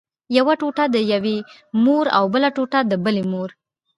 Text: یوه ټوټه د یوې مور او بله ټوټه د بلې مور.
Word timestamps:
یوه 0.37 0.53
ټوټه 0.59 0.85
د 0.95 0.97
یوې 1.13 1.37
مور 1.83 2.05
او 2.17 2.25
بله 2.33 2.49
ټوټه 2.55 2.79
د 2.91 2.93
بلې 3.03 3.23
مور. 3.31 3.49